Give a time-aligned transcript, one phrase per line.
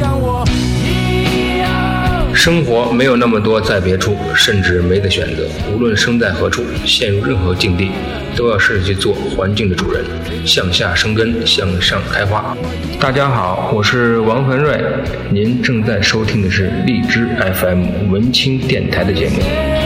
[0.00, 0.42] 像我
[0.82, 2.34] 一样。
[2.34, 5.46] 生活没有那么多在别处，甚至没得选择。
[5.70, 7.90] 无论生在何处，陷入任何境地，
[8.34, 10.02] 都要试着去做环境的主人，
[10.46, 12.56] 向下生根，向上开花。
[12.98, 14.82] 大家好，我是王恒瑞，
[15.28, 19.79] 您正在收听的是荔枝 FM 文青电台的节目。